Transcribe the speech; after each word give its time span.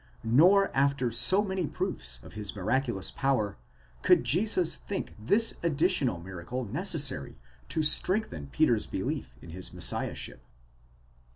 Nor 0.23 0.75
after 0.75 1.11
so 1.11 1.43
many 1.43 1.67
proofs 1.67 2.19
of 2.23 2.33
his 2.33 2.55
miraculous 2.55 3.11
power, 3.11 3.59
could 4.01 4.23
Jesus 4.23 4.75
think 4.75 5.13
this 5.19 5.59
additional 5.61 6.19
miracle 6.19 6.65
necessary 6.65 7.37
to 7.69 7.83
strengthen 7.83 8.47
Peter's 8.47 8.87
belief 8.87 9.35
in 9.43 9.51
his 9.51 9.71
messiahship. 9.71 10.43